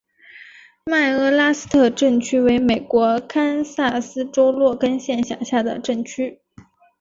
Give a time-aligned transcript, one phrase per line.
[0.83, 6.41] 麦阿拉斯特镇区为美国堪萨斯州洛根县辖下的镇区。